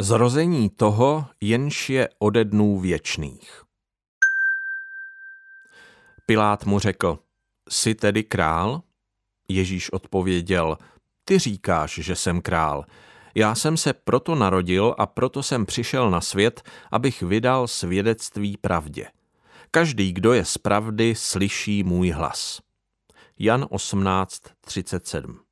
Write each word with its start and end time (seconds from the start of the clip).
Zrození 0.00 0.70
toho, 0.70 1.26
jenž 1.40 1.90
je 1.90 2.08
ode 2.18 2.44
dnů 2.44 2.80
věčných. 2.80 3.62
Pilát 6.26 6.64
mu 6.64 6.78
řekl, 6.78 7.18
jsi 7.68 7.94
tedy 7.94 8.24
král? 8.24 8.82
Ježíš 9.48 9.92
odpověděl, 9.92 10.78
ty 11.24 11.38
říkáš, 11.38 11.94
že 12.02 12.16
jsem 12.16 12.42
král. 12.42 12.84
Já 13.34 13.54
jsem 13.54 13.76
se 13.76 13.92
proto 13.92 14.34
narodil 14.34 14.94
a 14.98 15.06
proto 15.06 15.42
jsem 15.42 15.66
přišel 15.66 16.10
na 16.10 16.20
svět, 16.20 16.62
abych 16.92 17.22
vydal 17.22 17.68
svědectví 17.68 18.56
pravdě. 18.56 19.06
Každý, 19.70 20.12
kdo 20.12 20.32
je 20.32 20.44
z 20.44 20.58
pravdy, 20.58 21.14
slyší 21.14 21.82
můj 21.82 22.10
hlas. 22.10 22.60
Jan 23.38 23.62
18.37 23.62 25.45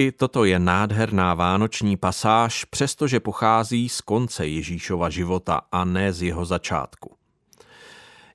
I 0.00 0.12
toto 0.12 0.44
je 0.44 0.58
nádherná 0.58 1.34
vánoční 1.34 1.96
pasáž, 1.96 2.64
přestože 2.64 3.20
pochází 3.20 3.88
z 3.88 4.00
konce 4.00 4.46
Ježíšova 4.46 5.10
života 5.10 5.60
a 5.72 5.84
ne 5.84 6.12
z 6.12 6.22
jeho 6.22 6.44
začátku. 6.44 7.14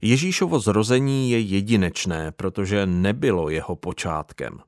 Ježíšovo 0.01 0.59
zrození 0.59 1.31
je 1.31 1.39
jedinečné, 1.39 2.31
protože 2.31 2.85
nebylo 2.85 3.49
jeho 3.49 3.75
počátkem. 3.75 4.59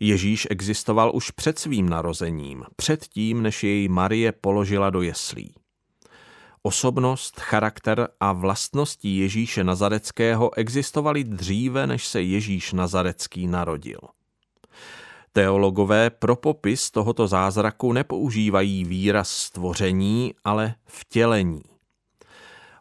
Ježíš 0.00 0.46
existoval 0.50 1.10
už 1.14 1.30
před 1.30 1.58
svým 1.58 1.88
narozením, 1.88 2.64
před 2.76 3.06
tím, 3.06 3.42
než 3.42 3.64
jej 3.64 3.88
Marie 3.88 4.32
položila 4.32 4.90
do 4.90 5.02
jeslí. 5.02 5.54
Osobnost, 6.62 7.40
charakter 7.40 8.08
a 8.20 8.32
vlastnosti 8.32 9.16
Ježíše 9.16 9.64
Nazareckého 9.64 10.58
existovaly 10.58 11.24
dříve, 11.24 11.86
než 11.86 12.06
se 12.06 12.22
Ježíš 12.22 12.72
Nazarecký 12.72 13.46
narodil. 13.46 13.98
Teologové 15.36 16.10
pro 16.10 16.36
popis 16.36 16.90
tohoto 16.90 17.26
zázraku 17.26 17.92
nepoužívají 17.92 18.84
výraz 18.84 19.30
stvoření, 19.30 20.34
ale 20.44 20.74
vtělení. 20.86 21.62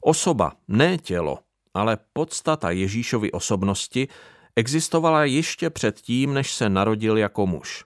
Osoba, 0.02 0.54
ne 0.68 0.98
tělo, 0.98 1.40
ale 1.74 1.98
podstata 2.14 2.72
Ježíšovy 2.72 3.32
osobnosti 3.32 4.08
existovala 4.56 5.26
ještě 5.26 5.70
předtím, 5.70 6.34
než 6.34 6.54
se 6.54 6.70
narodil 6.70 7.18
jako 7.18 7.48
muž. 7.48 7.84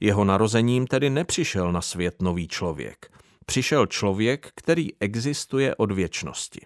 Jeho 0.00 0.24
narozením 0.24 0.86
tedy 0.86 1.10
nepřišel 1.10 1.72
na 1.72 1.80
svět 1.80 2.22
nový 2.22 2.48
člověk. 2.48 3.12
Přišel 3.46 3.86
člověk, 3.86 4.50
který 4.54 4.88
existuje 5.00 5.74
od 5.74 5.92
věčnosti. 5.92 6.60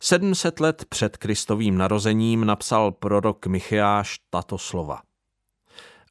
700 0.00 0.60
let 0.60 0.84
před 0.88 1.16
Kristovým 1.16 1.78
narozením 1.78 2.44
napsal 2.44 2.92
prorok 2.92 3.46
Micheáš 3.46 4.18
tato 4.30 4.58
slova– 4.58 5.02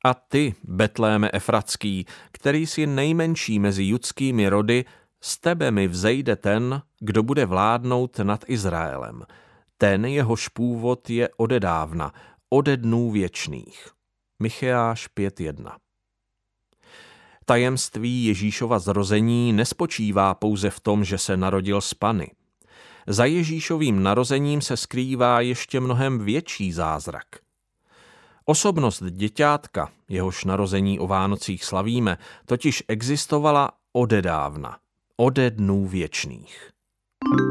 a 0.04 0.14
ty, 0.14 0.56
Betléme 0.64 1.30
Efratský, 1.34 2.06
který 2.32 2.68
jsi 2.68 2.88
nejmenší 2.88 3.60
mezi 3.60 3.84
judskými 3.84 4.50
rody, 4.50 4.86
z 5.22 5.38
tebe 5.38 5.72
mi 5.72 5.88
vzejde 5.88 6.36
ten, 6.36 6.82
kdo 7.00 7.24
bude 7.24 7.46
vládnout 7.46 8.20
nad 8.20 8.44
Izraelem. 8.48 9.24
Ten 9.78 10.06
jehož 10.06 10.48
původ 10.48 11.10
je 11.10 11.30
odedávna, 11.38 12.14
ode 12.50 12.78
dnů 12.78 13.12
věčných. 13.12 13.90
Micheáš 14.40 15.10
5.1 15.18 15.72
Tajemství 17.46 18.26
Ježíšova 18.26 18.80
zrození 18.80 19.54
nespočívá 19.54 20.34
pouze 20.34 20.70
v 20.70 20.80
tom, 20.80 21.04
že 21.04 21.18
se 21.18 21.38
narodil 21.38 21.82
z 21.82 21.94
Pany. 21.94 22.32
Za 23.08 23.26
Ježíšovým 23.26 24.04
narozením 24.04 24.62
se 24.62 24.78
skrývá 24.78 25.42
ještě 25.42 25.80
mnohem 25.80 26.20
větší 26.20 26.72
zázrak– 26.72 27.26
Osobnost 28.52 29.04
děťátka, 29.04 29.92
jehož 30.10 30.46
narození 30.46 31.00
o 31.00 31.08
Vánocích 31.08 31.66
slavíme, 31.66 32.18
totiž 32.46 32.84
existovala 32.88 33.72
odedávna, 33.94 34.78
ode 35.18 35.50
dnů 35.50 35.88
věčných. 35.88 36.70
thank 37.24 37.40
you 37.40 37.51